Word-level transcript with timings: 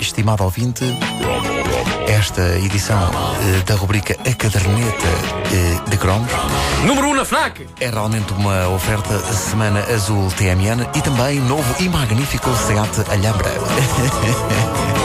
Estimado 0.00 0.44
ouvinte, 0.44 0.84
esta 2.08 2.56
edição 2.56 2.98
eh, 2.98 3.62
da 3.66 3.74
rubrica 3.74 4.14
A 4.14 4.34
Caderneta 4.34 5.06
eh, 5.52 5.90
de 5.90 5.98
Cromos 5.98 6.32
Número 6.86 7.08
1 7.08 7.10
um 7.10 7.14
na 7.14 7.24
FNAC! 7.26 7.66
é 7.78 7.90
realmente 7.90 8.32
uma 8.32 8.68
oferta 8.70 9.18
Semana 9.34 9.80
Azul 9.80 10.30
TMN 10.30 10.88
e 10.94 11.02
também 11.02 11.40
novo 11.40 11.82
e 11.82 11.88
magnífico 11.90 12.48
Seat 12.56 13.10
Alhambra. 13.10 13.50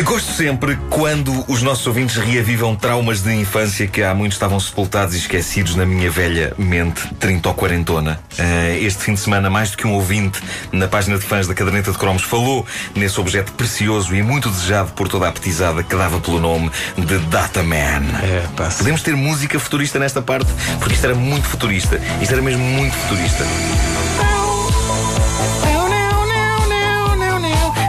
Eu 0.00 0.06
gosto 0.06 0.32
sempre 0.32 0.78
quando 0.88 1.44
os 1.46 1.60
nossos 1.60 1.86
ouvintes 1.86 2.16
reavivam 2.16 2.74
traumas 2.74 3.20
de 3.20 3.34
infância 3.34 3.86
que 3.86 4.02
há 4.02 4.14
muitos 4.14 4.36
estavam 4.36 4.58
sepultados 4.58 5.14
e 5.14 5.18
esquecidos 5.18 5.74
na 5.74 5.84
minha 5.84 6.10
velha 6.10 6.54
mente, 6.56 7.06
30 7.16 7.46
ou 7.50 7.54
quarentona. 7.54 8.18
Eh, 8.38 8.78
este 8.80 9.02
fim 9.02 9.12
de 9.12 9.20
semana, 9.20 9.50
mais 9.50 9.72
do 9.72 9.76
que 9.76 9.86
um 9.86 9.92
ouvinte 9.92 10.40
na 10.72 10.88
página 10.88 11.18
de 11.18 11.24
fãs 11.26 11.46
da 11.46 11.52
Caderneta 11.52 11.92
de 11.92 11.98
Cromos 11.98 12.22
falou 12.22 12.66
nesse 12.94 13.20
objeto 13.20 13.52
precioso 13.52 14.16
e 14.16 14.22
muito 14.22 14.48
desejado 14.48 14.90
por 14.92 15.06
toda 15.06 15.28
a 15.28 15.32
petizada 15.32 15.82
que 15.82 15.94
dava 15.94 16.18
pelo 16.18 16.40
nome 16.40 16.70
de 16.96 17.18
Data 17.28 17.62
Man. 17.62 18.02
É. 18.22 18.70
Podemos 18.78 19.02
ter 19.02 19.14
música 19.14 19.60
futurista 19.60 19.98
nesta 19.98 20.22
parte, 20.22 20.50
porque 20.78 20.94
isto 20.94 21.04
era 21.04 21.14
muito 21.14 21.46
futurista. 21.46 22.00
Isto 22.22 22.32
era 22.32 22.40
mesmo 22.40 22.64
muito 22.64 22.96
futurista. 22.96 23.44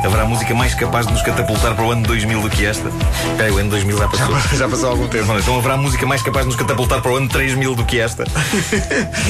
Haverá 0.03 0.25
música 0.25 0.55
mais 0.55 0.73
capaz 0.73 1.05
de 1.05 1.13
nos 1.13 1.21
catapultar 1.21 1.75
para 1.75 1.85
o 1.85 1.91
ano 1.91 2.01
2000 2.03 2.41
do 2.41 2.49
que 2.49 2.65
esta? 2.65 2.87
Espera 2.87 3.45
aí, 3.45 3.51
o 3.51 3.57
ano 3.57 3.69
2000 3.69 3.97
já 3.97 4.07
passou. 4.07 4.57
Já 4.57 4.67
passou 4.67 4.89
algum 4.89 5.07
tempo. 5.07 5.31
Então 5.37 5.57
haverá 5.57 5.77
música 5.77 6.05
mais 6.07 6.23
capaz 6.23 6.45
de 6.45 6.51
nos 6.51 6.55
catapultar 6.55 7.01
para 7.01 7.11
o 7.11 7.17
ano 7.17 7.29
3000 7.29 7.75
do 7.75 7.85
que 7.85 7.99
esta? 7.99 8.25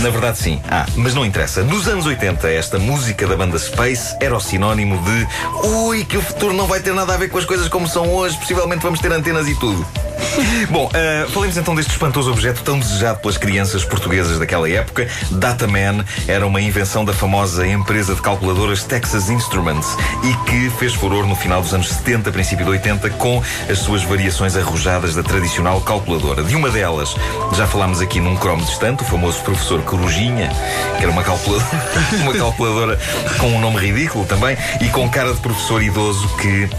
Na 0.02 0.10
verdade, 0.10 0.38
sim. 0.38 0.62
Ah, 0.70 0.86
mas 0.96 1.14
não 1.14 1.26
interessa. 1.26 1.62
Nos 1.64 1.88
anos 1.88 2.06
80, 2.06 2.50
esta 2.50 2.80
música 2.80 3.28
da 3.28 3.36
banda 3.36 3.60
Space 3.60 4.16
era 4.22 4.36
o 4.36 4.40
sinónimo 4.40 4.98
de 5.00 5.28
ui, 5.68 6.06
que 6.06 6.18
o 6.18 6.22
futuro 6.22 6.54
não 6.54 6.68
vai 6.68 6.80
ter 6.80 6.94
nada 6.94 7.14
a 7.14 7.18
ver 7.18 7.30
com 7.30 7.38
as 7.38 7.46
coisas 7.46 7.68
como 7.68 7.88
são 7.88 8.10
hoje, 8.10 8.38
possivelmente 8.38 8.82
vamos 8.82 9.00
ter 9.00 9.12
antenas 9.12 9.48
e 9.48 9.56
tudo. 9.56 9.86
Bom, 10.70 10.90
ah, 10.94 11.28
falemos 11.30 11.58
então 11.58 11.76
deste 11.76 11.92
espantoso 11.92 12.32
objeto 12.32 12.62
tão 12.64 12.80
desejado 12.80 13.20
pelas 13.20 13.38
crianças 13.38 13.84
portuguesas 13.84 14.40
daquela 14.40 14.70
época. 14.70 15.08
Dataman 15.32 16.04
era 16.28 16.46
uma 16.46 16.62
invenção 16.62 17.04
da 17.04 17.14
famosa 17.14 17.68
empresa 17.68 18.16
de 18.16 18.22
calculadoras 18.22 18.84
Texas 18.84 19.30
Instruments 19.30 19.96
e 20.24 20.50
que 20.50 20.70
fez 20.78 20.94
furor 20.94 21.26
no 21.26 21.36
final 21.36 21.62
dos 21.62 21.74
anos 21.74 21.90
70, 21.90 22.32
princípio 22.32 22.66
de 22.66 22.72
80, 22.72 23.10
com 23.12 23.42
as 23.70 23.80
suas 23.80 24.04
variações 24.04 24.56
arrojadas 24.56 25.16
da 25.16 25.24
tradicional 25.24 25.82
calculadora. 25.82 26.44
De 26.44 26.56
uma 26.56 26.70
delas, 26.70 27.16
já 27.54 27.68
falámos 27.68 28.02
aqui 28.02 28.20
num 28.20 28.36
cromo 28.36 28.64
distante, 28.64 29.04
o 29.04 29.06
famoso 29.06 29.42
professor 29.42 29.82
Corujinha, 29.84 30.50
que 30.98 31.04
era 31.04 31.12
uma 31.12 31.24
calculadora, 31.24 31.82
uma 32.22 32.34
calculadora 32.34 33.00
com 33.40 33.48
um 33.48 33.60
nome 33.60 33.78
ridículo 33.78 34.26
também 34.26 34.58
e 34.80 34.90
com 34.90 35.10
cara 35.10 35.34
de 35.34 35.40
professor 35.40 35.82
idoso 35.82 36.28
que 36.38 36.70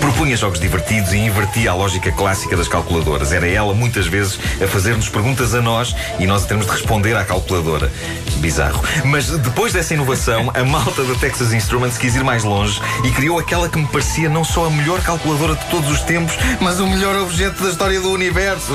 Propunha 0.00 0.36
jogos 0.36 0.60
divertidos 0.60 1.12
e 1.12 1.18
invertia 1.18 1.70
a 1.70 1.74
lógica 1.74 2.12
clássica 2.12 2.56
das 2.56 2.68
calculadoras. 2.68 3.32
Era 3.32 3.48
ela, 3.48 3.74
muitas 3.74 4.06
vezes, 4.06 4.38
a 4.62 4.66
fazer-nos 4.68 5.08
perguntas 5.08 5.54
a 5.54 5.62
nós 5.62 5.94
e 6.18 6.26
nós 6.26 6.44
a 6.44 6.46
termos 6.46 6.66
de 6.66 6.72
responder 6.72 7.16
à 7.16 7.24
calculadora. 7.24 7.90
Bizarro. 8.38 8.80
Mas 9.04 9.28
depois 9.28 9.72
dessa 9.72 9.94
inovação, 9.94 10.50
a 10.54 10.64
malta 10.64 11.02
da 11.02 11.14
Texas 11.14 11.52
Instruments 11.52 11.98
quis 11.98 12.14
ir 12.14 12.22
mais 12.22 12.44
longe 12.44 12.80
e 13.04 13.10
criou 13.10 13.38
aquela 13.38 13.68
que 13.68 13.78
me 13.78 13.86
parecia 13.86 14.28
não 14.28 14.44
só 14.44 14.66
a 14.66 14.70
melhor 14.70 15.00
calculadora 15.00 15.56
de 15.56 15.64
todos 15.66 15.90
os 15.90 16.00
tempos, 16.02 16.36
mas 16.60 16.78
o 16.78 16.86
melhor 16.86 17.16
objeto 17.16 17.62
da 17.62 17.70
história 17.70 18.00
do 18.00 18.10
universo. 18.12 18.74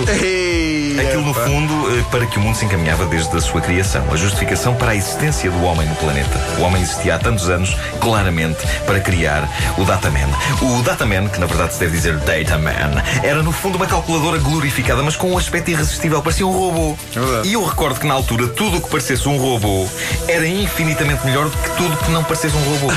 Aquilo, 0.99 1.23
no 1.23 1.33
fundo, 1.33 1.97
eh, 1.97 2.03
para 2.11 2.25
que 2.25 2.37
o 2.37 2.41
mundo 2.41 2.55
se 2.55 2.65
encaminhava 2.65 3.05
desde 3.05 3.35
a 3.35 3.41
sua 3.41 3.61
criação. 3.61 4.05
A 4.11 4.17
justificação 4.17 4.75
para 4.75 4.91
a 4.91 4.95
existência 4.95 5.49
do 5.49 5.63
homem 5.63 5.87
no 5.87 5.95
planeta. 5.95 6.39
O 6.59 6.63
homem 6.63 6.81
existia 6.81 7.15
há 7.15 7.19
tantos 7.19 7.49
anos, 7.49 7.75
claramente, 8.01 8.59
para 8.85 8.99
criar 8.99 9.49
o 9.77 9.85
Dataman. 9.85 10.29
O 10.61 10.81
Dataman, 10.83 11.29
que 11.29 11.39
na 11.39 11.45
verdade 11.45 11.73
se 11.73 11.79
deve 11.79 11.95
dizer 11.95 12.17
Dataman, 12.17 13.01
era 13.23 13.41
no 13.41 13.51
fundo 13.51 13.77
uma 13.77 13.87
calculadora 13.87 14.37
glorificada, 14.39 15.01
mas 15.01 15.15
com 15.15 15.31
um 15.31 15.37
aspecto 15.37 15.71
irresistível. 15.71 16.21
Parecia 16.21 16.45
um 16.45 16.51
robô. 16.51 16.97
verdade. 17.13 17.47
E 17.47 17.53
eu 17.53 17.65
recordo 17.65 17.99
que 17.99 18.07
na 18.07 18.13
altura, 18.13 18.47
tudo 18.47 18.77
o 18.77 18.81
que 18.81 18.89
parecesse 18.89 19.27
um 19.27 19.37
robô 19.37 19.52
era 20.27 20.47
infinitamente 20.47 21.25
melhor 21.25 21.49
do 21.49 21.57
que 21.57 21.69
tudo 21.77 21.95
que 21.97 22.11
não 22.11 22.23
parecesse 22.23 22.55
um 22.55 22.63
robô. 22.63 22.87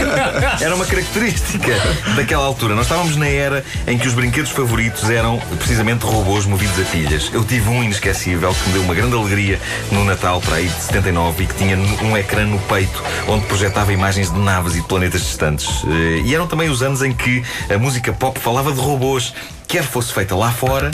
Era 0.60 0.74
uma 0.74 0.84
característica 0.84 1.72
daquela 2.16 2.44
altura. 2.44 2.74
Nós 2.74 2.86
estávamos 2.86 3.16
na 3.16 3.28
era 3.28 3.64
em 3.86 3.98
que 3.98 4.06
os 4.08 4.14
brinquedos 4.14 4.50
favoritos 4.50 5.08
eram 5.10 5.38
precisamente 5.58 6.04
robôs 6.04 6.46
movidos 6.46 6.78
a 6.78 6.84
pilhas. 6.90 7.30
Eu 7.32 7.44
tive 7.44 7.68
um 7.68 7.82
inesquecível 7.82 8.54
que 8.54 8.68
me 8.68 8.72
deu 8.74 8.82
uma 8.82 8.94
grande 8.94 9.14
alegria 9.16 9.60
no 9.92 10.04
Natal 10.04 10.40
para 10.40 10.56
aí 10.56 10.68
de 10.68 10.82
79 10.82 11.42
e 11.42 11.46
que 11.46 11.54
tinha 11.54 11.76
um 11.76 12.16
ecrã 12.16 12.44
no 12.44 12.58
peito 12.60 13.02
onde 13.28 13.44
projetava 13.46 13.92
imagens 13.92 14.32
de 14.32 14.38
naves 14.38 14.74
e 14.74 14.80
de 14.80 14.86
planetas 14.86 15.22
distantes. 15.22 15.68
Eh, 15.86 16.22
E 16.24 16.34
eram 16.34 16.46
também 16.46 16.68
os 16.68 16.82
anos 16.82 17.02
em 17.02 17.12
que 17.12 17.42
a 17.72 17.78
música 17.78 18.12
pop 18.12 18.38
falava 18.38 18.72
de 18.72 18.80
robôs, 18.80 19.34
quer 19.66 19.82
fosse 19.82 20.12
feita 20.12 20.34
lá 20.36 20.50
fora. 20.50 20.90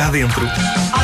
Cá 0.00 0.08
dentro. 0.10 0.99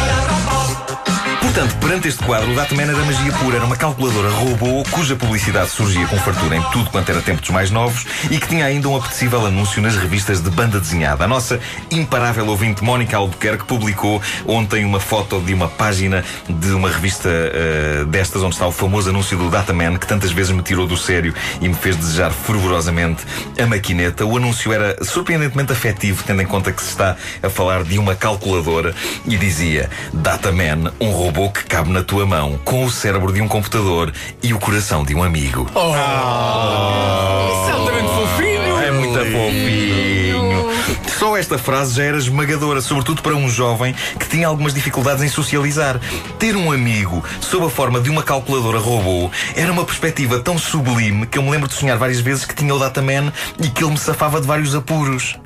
Portanto, 1.57 1.81
perante 1.81 2.09
este 2.09 2.23
quadro, 2.23 2.53
o 2.53 2.55
Dataman 2.55 2.83
era 2.83 3.03
magia 3.03 3.33
pura. 3.33 3.57
Era 3.57 3.65
uma 3.65 3.77
calculadora 3.77 4.29
robô 4.29 4.85
cuja 4.91 5.17
publicidade 5.17 5.71
surgia 5.71 6.07
com 6.07 6.19
fartura 6.19 6.55
em 6.55 6.63
tudo 6.65 6.91
quanto 6.91 7.09
era 7.09 7.23
tempo 7.23 7.41
dos 7.41 7.49
mais 7.49 7.71
novos 7.71 8.05
e 8.31 8.37
que 8.37 8.47
tinha 8.47 8.67
ainda 8.67 8.91
um 8.91 8.95
apetecível 8.95 9.47
anúncio 9.47 9.81
nas 9.81 9.97
revistas 9.97 10.43
de 10.43 10.51
banda 10.51 10.79
desenhada. 10.79 11.25
A 11.25 11.27
nossa 11.27 11.59
imparável 11.91 12.47
ouvinte 12.47 12.85
Mónica 12.85 13.17
Albuquerque 13.17 13.65
publicou 13.65 14.21
ontem 14.47 14.85
uma 14.85 15.01
foto 15.01 15.41
de 15.41 15.55
uma 15.55 15.67
página 15.67 16.23
de 16.47 16.73
uma 16.73 16.91
revista 16.91 17.31
eh, 17.31 18.05
destas 18.07 18.43
onde 18.43 18.55
está 18.55 18.67
o 18.67 18.73
famoso 18.73 19.09
anúncio 19.09 19.39
do 19.39 19.49
Dataman 19.49 19.97
que 19.97 20.07
tantas 20.07 20.33
vezes 20.33 20.53
me 20.53 20.61
tirou 20.61 20.87
do 20.87 20.99
sério 20.99 21.35
e 21.63 21.67
me 21.67 21.75
fez 21.75 21.97
desejar 21.97 22.33
fervorosamente 22.33 23.25
a 23.59 23.65
maquineta. 23.65 24.27
O 24.27 24.37
anúncio 24.37 24.75
era 24.75 25.03
surpreendentemente 25.03 25.73
afetivo, 25.73 26.23
tendo 26.23 26.43
em 26.43 26.47
conta 26.47 26.71
que 26.71 26.83
se 26.83 26.91
está 26.91 27.17
a 27.43 27.49
falar 27.49 27.83
de 27.83 27.99
uma 27.99 28.15
calculadora 28.15 28.95
e 29.25 29.39
dizia 29.39 29.89
Dataman, 30.13 30.93
um 31.01 31.13
robô 31.13 31.46
que 31.51 31.65
cabe 31.65 31.91
na 31.91 32.03
tua 32.03 32.27
mão, 32.27 32.59
com 32.65 32.85
o 32.85 32.91
cérebro 32.91 33.33
de 33.33 33.41
um 33.41 33.49
computador 33.49 34.13
e 34.43 34.53
o 34.53 34.59
coração 34.59 35.05
de 35.05 35.15
um 35.15 35.23
amigo. 35.23 35.67
Isso 35.69 35.79
é 37.71 37.73
altamente 37.73 38.09
fofinho! 38.09 38.79
É 38.79 38.91
muito 38.91 39.19
fofinho. 39.19 40.67
Só 41.19 41.37
esta 41.37 41.57
frase 41.57 41.95
já 41.95 42.05
era 42.05 42.19
esmagadora, 42.19 42.81
sobretudo 42.81 43.23
para 43.23 43.35
um 43.35 43.49
jovem 43.49 43.95
que 44.19 44.29
tinha 44.29 44.47
algumas 44.47 44.75
dificuldades 44.75 45.23
em 45.23 45.29
socializar. 45.29 45.99
Ter 46.39 46.55
um 46.55 46.71
amigo 46.71 47.25
sob 47.41 47.67
a 47.67 47.71
forma 47.71 48.01
de 48.01 48.11
uma 48.11 48.23
calculadora 48.23 48.79
robô 48.79 49.31
era 49.55 49.73
uma 49.73 49.85
perspectiva 49.85 50.39
tão 50.41 50.59
sublime 50.59 51.27
que 51.27 51.39
eu 51.39 51.43
me 51.43 51.51
lembro 51.51 51.69
de 51.69 51.75
sonhar 51.75 51.97
várias 51.97 52.21
vezes 52.21 52.45
que 52.45 52.55
tinha 52.55 52.75
o 52.75 52.79
Dataman 52.79 53.33
e 53.59 53.69
que 53.69 53.83
ele 53.83 53.93
me 53.93 53.99
safava 53.99 54.41
de 54.41 54.47
vários 54.47 54.75
apuros. 54.75 55.39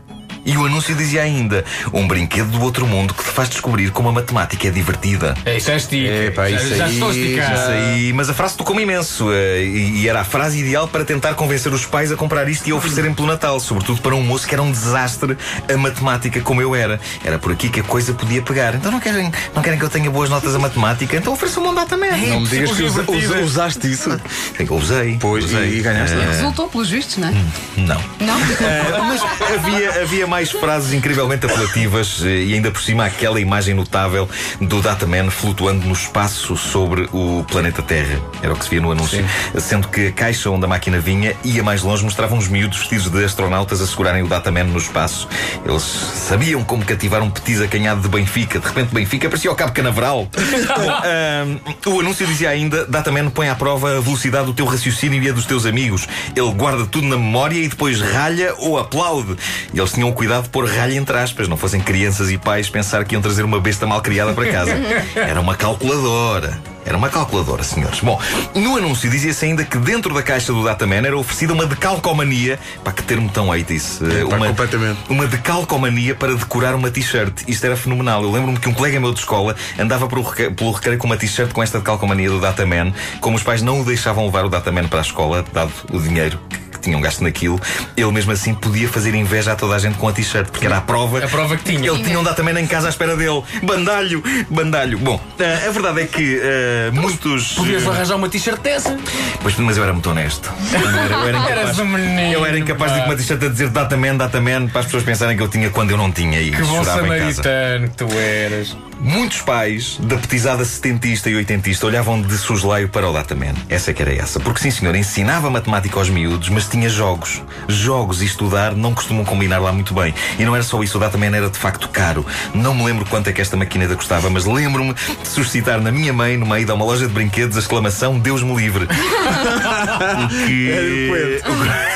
E 0.50 0.56
o 0.56 0.66
anúncio 0.66 0.94
dizia 0.96 1.22
ainda: 1.22 1.64
um 1.92 2.08
brinquedo 2.08 2.48
do 2.50 2.60
outro 2.62 2.86
mundo 2.86 3.14
que 3.14 3.22
te 3.22 3.30
faz 3.30 3.48
descobrir 3.48 3.90
como 3.90 4.08
a 4.08 4.12
matemática 4.12 4.66
é 4.66 4.70
divertida. 4.70 5.34
É, 5.44 5.56
isso 5.56 5.70
é 5.70 5.76
estica. 5.76 6.12
Epá, 6.12 6.48
já, 6.50 6.56
isso 6.56 6.74
já 6.74 6.84
aí, 6.86 6.92
estou 6.94 7.08
a 7.08 7.12
esticar. 7.14 7.52
Isso 7.54 7.70
aí, 7.70 8.12
mas 8.12 8.28
a 8.30 8.34
frase 8.34 8.56
tocou-me 8.56 8.82
imenso 8.82 9.30
eh, 9.32 9.62
e, 9.64 10.08
era 10.08 10.20
a 10.22 10.24
frase 10.24 10.58
ideal 10.58 10.88
para 10.88 11.04
tentar 11.04 11.34
convencer 11.34 11.72
os 11.72 11.86
pais 11.86 12.10
a 12.10 12.16
comprar 12.16 12.48
isto 12.48 12.66
e 12.68 12.72
a 12.72 12.74
oferecerem 12.74 13.14
pelo 13.14 13.28
Natal, 13.28 13.60
sobretudo 13.60 14.00
para 14.02 14.14
um 14.14 14.22
moço 14.22 14.46
que 14.48 14.54
era 14.54 14.62
um 14.62 14.72
desastre 14.72 15.36
a 15.72 15.76
matemática 15.76 16.40
como 16.40 16.60
eu 16.60 16.74
era. 16.74 16.98
Era 17.24 17.38
por 17.38 17.52
aqui 17.52 17.68
que 17.68 17.78
a 17.80 17.84
coisa 17.84 18.12
podia 18.12 18.42
pegar. 18.42 18.74
Então 18.74 18.90
não 18.90 18.98
querem, 18.98 19.30
não 19.54 19.62
querem 19.62 19.78
que 19.78 19.84
eu 19.84 19.90
tenha 19.90 20.10
boas 20.10 20.28
notas 20.28 20.54
a 20.54 20.58
matemática, 20.58 21.16
então 21.16 21.32
ofereçam-me 21.32 21.68
um 21.68 21.74
data 21.74 21.96
man. 21.96 22.06
Não 22.08 22.40
me 22.40 22.48
digas 22.48 22.72
que 22.72 22.82
usa- 22.82 23.02
divertido. 23.02 23.34
usa- 23.34 23.44
usaste 23.44 23.90
isso. 23.92 24.20
Eu 24.58 24.74
usei. 24.74 25.16
Pois, 25.20 25.44
usei. 25.44 25.68
e- 25.74 25.78
e 25.78 25.82
ganhaste. 25.82 26.16
Eh, 26.16 26.26
Resultou 26.30 26.68
pelos 26.68 26.90
vistos, 26.90 27.18
não 27.18 27.28
é? 27.28 27.32
não. 27.76 28.00
Não? 28.20 28.34
Ah, 28.40 29.04
mas 29.04 29.22
havia, 29.54 30.02
havia 30.02 30.26
mais 30.26 30.39
frases 30.48 30.92
incrivelmente 30.92 31.44
apelativas 31.44 32.22
eh, 32.24 32.44
e 32.44 32.54
ainda 32.54 32.70
por 32.70 32.80
cima 32.80 33.04
aquela 33.04 33.40
imagem 33.40 33.74
notável 33.74 34.28
do 34.60 34.80
Dataman 34.80 35.28
flutuando 35.30 35.86
no 35.86 35.92
espaço 35.92 36.56
sobre 36.56 37.08
o 37.12 37.44
planeta 37.50 37.82
Terra. 37.82 38.18
Era 38.42 38.52
o 38.52 38.56
que 38.56 38.64
se 38.64 38.70
via 38.70 38.80
no 38.80 38.92
anúncio. 38.92 39.22
Sendo 39.58 39.88
que 39.88 40.06
a 40.06 40.12
caixa 40.12 40.48
onde 40.48 40.64
a 40.64 40.68
máquina 40.68 40.98
vinha 40.98 41.34
ia 41.44 41.62
mais 41.62 41.82
longe, 41.82 42.04
mostrava 42.04 42.34
uns 42.34 42.48
miúdos 42.48 42.78
vestidos 42.78 43.10
de 43.10 43.24
astronautas 43.24 43.80
a 43.80 43.86
segurarem 43.86 44.22
o 44.22 44.28
Dataman 44.28 44.64
no 44.64 44.78
espaço. 44.78 45.28
Eles 45.64 45.82
sabiam 45.82 46.62
como 46.64 46.84
cativar 46.84 47.22
um 47.22 47.30
petis 47.30 47.60
acanhado 47.60 48.00
de 48.00 48.08
Benfica. 48.08 48.58
De 48.58 48.66
repente, 48.66 48.94
Benfica 48.94 49.28
parecia 49.28 49.50
ao 49.50 49.56
Cabo 49.56 49.72
Canaveral. 49.72 50.28
Bom, 50.30 50.90
ah, 50.90 51.90
o 51.90 52.00
anúncio 52.00 52.26
dizia 52.26 52.50
ainda: 52.50 52.86
Dataman 52.86 53.30
põe 53.30 53.48
à 53.48 53.54
prova 53.54 53.98
a 53.98 54.00
velocidade 54.00 54.46
do 54.46 54.54
teu 54.54 54.64
raciocínio 54.64 55.22
e 55.22 55.28
a 55.28 55.32
dos 55.32 55.44
teus 55.44 55.66
amigos. 55.66 56.06
Ele 56.34 56.52
guarda 56.52 56.86
tudo 56.86 57.06
na 57.06 57.16
memória 57.16 57.58
e 57.58 57.68
depois 57.68 58.00
ralha 58.00 58.54
ou 58.58 58.78
aplaude. 58.78 59.36
E 59.72 59.78
eles 59.78 59.92
tinham 59.92 60.08
o 60.08 60.12
cuidado 60.20 60.42
de 60.42 60.48
pôr 60.50 60.68
ralha 60.68 60.92
entre 60.96 61.16
aspas, 61.16 61.48
não 61.48 61.56
fossem 61.56 61.80
crianças 61.80 62.30
e 62.30 62.36
pais 62.36 62.68
pensar 62.68 63.06
que 63.06 63.14
iam 63.14 63.22
trazer 63.22 63.42
uma 63.42 63.58
besta 63.58 63.86
mal 63.86 64.02
criada 64.02 64.34
para 64.34 64.52
casa. 64.52 64.72
Era 65.16 65.40
uma 65.40 65.54
calculadora. 65.54 66.60
Era 66.84 66.98
uma 66.98 67.08
calculadora, 67.08 67.62
senhores. 67.62 68.00
Bom, 68.00 68.20
no 68.54 68.76
anúncio 68.76 69.08
dizia-se 69.08 69.46
ainda 69.46 69.64
que 69.64 69.78
dentro 69.78 70.12
da 70.12 70.22
caixa 70.22 70.52
do 70.52 70.62
Dataman 70.62 71.06
era 71.06 71.16
oferecida 71.16 71.54
uma 71.54 71.64
decalcomania. 71.64 72.58
Pá, 72.84 72.92
que 72.92 73.02
termo 73.02 73.30
tão 73.30 73.48
80 73.48 73.74
É, 73.74 74.24
pá, 74.26 74.36
uma, 74.36 74.46
completamente. 74.48 74.98
uma 75.08 75.26
decalcomania 75.26 76.14
para 76.14 76.34
decorar 76.34 76.74
uma 76.74 76.90
t-shirt. 76.90 77.44
Isto 77.48 77.64
era 77.64 77.76
fenomenal. 77.76 78.22
Eu 78.22 78.30
lembro-me 78.30 78.58
que 78.58 78.68
um 78.68 78.74
colega 78.74 79.00
meu 79.00 79.14
de 79.14 79.20
escola 79.20 79.56
andava 79.78 80.06
pelo 80.06 80.22
recreio, 80.22 80.52
pelo 80.52 80.72
recreio 80.72 80.98
com 80.98 81.06
uma 81.06 81.16
t-shirt 81.16 81.50
com 81.52 81.62
esta 81.62 81.78
decalcomania 81.78 82.28
do 82.28 82.40
Dataman. 82.40 82.92
Como 83.20 83.36
os 83.36 83.42
pais 83.42 83.62
não 83.62 83.80
o 83.80 83.84
deixavam 83.84 84.26
levar 84.26 84.44
o 84.44 84.50
Dataman 84.50 84.86
para 84.88 84.98
a 84.98 85.02
escola, 85.02 85.44
dado 85.52 85.72
o 85.90 85.98
dinheiro 85.98 86.38
que 86.69 86.69
que 86.80 86.84
tinham 86.84 87.00
gasto 87.00 87.22
naquilo, 87.22 87.60
ele 87.96 88.10
mesmo 88.10 88.32
assim 88.32 88.54
podia 88.54 88.88
fazer 88.88 89.14
inveja 89.14 89.52
a 89.52 89.56
toda 89.56 89.76
a 89.76 89.78
gente 89.78 89.98
com 89.98 90.08
a 90.08 90.12
t-shirt, 90.12 90.48
porque 90.48 90.66
era 90.66 90.78
a 90.78 90.80
prova. 90.80 91.22
A 91.22 91.28
prova 91.28 91.56
que 91.56 91.64
tinha. 91.64 91.90
Ele 91.90 92.02
tinha 92.02 92.18
um 92.18 92.24
Dataman 92.24 92.58
em 92.58 92.66
casa 92.66 92.88
à 92.88 92.90
espera 92.90 93.16
dele. 93.16 93.42
Bandalho, 93.62 94.22
bandalho. 94.48 94.98
Bom, 94.98 95.20
eh, 95.38 95.66
a 95.68 95.70
verdade 95.70 96.00
é 96.00 96.06
que 96.06 96.40
eh, 96.42 96.90
muitos. 96.92 97.52
Podias 97.52 97.86
arranjar 97.86 98.16
uma 98.16 98.28
t-shirt 98.28 98.60
dessa. 98.60 98.96
Pois, 99.42 99.56
mas 99.56 99.76
eu 99.76 99.84
era 99.84 99.92
muito 99.92 100.08
honesto. 100.10 100.50
Eu 100.72 101.28
era, 101.28 101.38
incapaz, 101.38 101.78
um 101.78 101.86
menino, 101.86 102.32
eu 102.32 102.46
era 102.46 102.58
incapaz 102.58 102.92
de 102.92 102.98
ir 102.98 103.02
com 103.02 103.10
uma 103.10 103.16
t-shirt 103.16 103.42
a 103.42 103.48
dizer 103.48 103.68
Dataman, 103.68 104.16
Dataman, 104.16 104.68
para 104.68 104.80
as 104.80 104.86
pessoas 104.86 105.02
pensarem 105.02 105.36
que 105.36 105.42
eu 105.42 105.48
tinha 105.48 105.70
quando 105.70 105.90
eu 105.90 105.96
não 105.96 106.10
tinha 106.10 106.40
e 106.40 106.50
Que 106.50 106.62
bom 106.62 106.82
samaritano 106.82 107.88
que 107.88 107.96
tu 107.96 108.08
eras. 108.18 108.76
Muitos 109.02 109.40
pais 109.40 109.98
da 110.02 110.16
petizada 110.16 110.62
setentista 110.64 111.30
e 111.30 111.34
oitentista 111.34 111.86
olhavam 111.86 112.20
de 112.20 112.36
soslaio 112.36 112.88
para 112.88 113.08
o 113.08 113.12
Dataman. 113.12 113.54
Essa 113.68 113.90
é 113.90 113.94
que 113.94 114.02
era 114.02 114.14
essa. 114.14 114.38
Porque 114.38 114.60
sim, 114.60 114.70
senhor, 114.70 114.94
ensinava 114.94 115.48
matemática 115.48 115.98
aos 115.98 116.10
miúdos, 116.10 116.50
mas 116.50 116.68
tinha 116.68 116.88
jogos. 116.88 117.42
Jogos 117.66 118.20
e 118.20 118.26
estudar 118.26 118.74
não 118.76 118.94
costumam 118.94 119.24
combinar 119.24 119.58
lá 119.58 119.72
muito 119.72 119.94
bem. 119.94 120.14
E 120.38 120.44
não 120.44 120.54
era 120.54 120.62
só 120.62 120.82
isso, 120.82 120.98
o 120.98 121.00
Dataman 121.00 121.34
era 121.34 121.48
de 121.48 121.58
facto 121.58 121.88
caro. 121.88 122.26
Não 122.54 122.74
me 122.74 122.84
lembro 122.84 123.06
quanto 123.06 123.28
é 123.28 123.32
que 123.32 123.40
esta 123.40 123.56
maquineta 123.56 123.96
custava, 123.96 124.28
mas 124.28 124.44
lembro-me 124.44 124.92
de 124.92 125.28
suscitar 125.28 125.80
na 125.80 125.90
minha 125.90 126.12
mãe, 126.12 126.36
no 126.36 126.44
meio 126.44 126.66
de 126.66 126.72
uma 126.72 126.84
loja 126.84 127.06
de 127.08 127.12
brinquedos, 127.14 127.56
a 127.56 127.60
exclamação 127.60 128.18
Deus 128.18 128.42
me 128.42 128.54
livre. 128.54 128.84
o 128.84 130.28
que. 130.46 131.40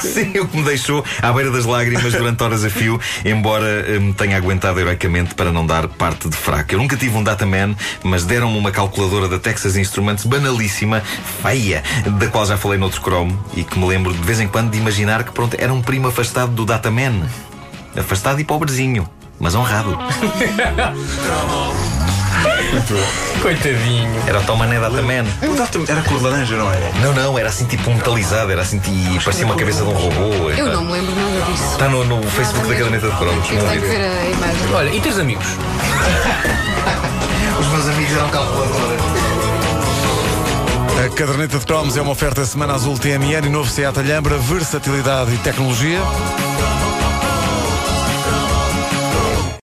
Sim, 0.09 0.39
o 0.39 0.49
que 0.49 0.57
me 0.57 0.65
deixou 0.65 1.05
à 1.21 1.33
beira 1.33 1.51
das 1.51 1.65
lágrimas 1.65 2.13
durante 2.13 2.43
horas 2.43 2.65
a 2.65 2.71
fio, 2.71 3.01
embora 3.25 3.99
me 4.01 4.13
tenha 4.13 4.37
aguentado 4.37 4.81
heroicamente 4.81 5.35
para 5.35 5.53
não 5.53 5.67
dar 5.67 5.89
parte 5.89 6.29
de 6.29 6.37
fraco. 6.37 6.75
Eu 6.75 6.79
nunca 6.79 6.94
tive 6.97 7.17
um 7.17 7.23
Dataman, 7.23 7.75
mas 8.03 8.25
deram-me 8.25 8.59
uma 8.59 8.71
calculadora 8.71 9.29
da 9.29 9.39
Texas 9.39 9.77
Instruments 9.77 10.25
banalíssima, 10.25 11.03
feia, 11.43 11.83
da 12.19 12.29
qual 12.29 12.47
já 12.47 12.57
falei 12.57 12.79
noutro 12.79 13.01
cromo 13.01 13.39
e 13.55 13.65
que 13.65 13.79
me 13.79 13.87
lembro 13.87 14.13
de 14.13 14.23
vez 14.23 14.41
em 14.41 14.49
quando 14.49 14.71
de 14.71 14.79
imaginar 14.79 15.25
que 15.25 15.33
pronto, 15.33 15.57
era 15.59 15.73
um 15.73 15.83
primo 15.83 16.09
afastado 16.09 16.53
do 16.53 16.65
Dataman. 16.65 17.29
Afastado 17.97 18.41
e 18.41 18.45
pobrezinho, 18.45 19.09
mas 19.39 19.55
honrado. 19.55 19.97
Coitadinho. 23.41 24.23
Era 24.27 24.41
o 24.41 24.43
tal 24.45 24.57
mané 24.57 24.81
Dataman. 24.81 25.25
O 25.43 25.55
Data 25.55 25.79
era 25.89 26.03
cor 26.03 26.19
de 26.19 26.25
laranja, 26.25 26.57
não 26.57 26.71
era? 26.71 26.93
Não, 27.01 27.13
não, 27.13 27.39
era 27.39 27.49
assim 27.49 27.65
tipo 27.67 27.91
metalizado, 27.91 28.51
era 28.51 28.63
assim, 28.63 28.81
e 28.87 29.21
parecia 29.21 29.45
uma 29.45 29.55
cabeça 29.55 29.85
de 29.85 29.91
um 29.91 29.93
robô. 29.93 30.51
Eu 30.51 30.67
não 30.67 30.85
me 30.85 30.93
lembro 30.93 31.15
nada 31.15 31.41
disso. 31.51 31.73
Está 31.73 31.89
no, 31.89 32.05
no 32.05 32.23
Facebook 32.23 32.69
da 32.69 32.75
caderneta 32.75 33.11
de 33.11 33.17
cromos. 33.17 33.51
Eu 33.51 33.69
tenho 33.69 33.81
que 33.81 33.87
ver 33.87 34.01
a 34.01 34.31
imagem. 34.31 34.75
Olha, 34.75 34.91
e 34.91 35.01
teus 35.01 35.19
amigos? 35.19 35.47
Os 37.61 37.67
meus 37.69 37.89
amigos 37.89 38.17
eram 38.17 38.31
calculadoras. 38.31 39.01
A 41.05 41.09
caderneta 41.11 41.59
de 41.59 41.67
cromos 41.67 41.97
é 41.97 42.03
uma 42.03 42.13
oferta 42.13 42.45
Semana 42.47 42.75
Azul 42.75 42.99
TMN 42.99 43.47
e 43.47 43.49
novo 43.51 43.69
Seat 43.69 43.99
Alhambra, 43.99 44.39
versatilidade 44.39 45.35
e 45.35 45.39
tecnologia. 45.39 46.01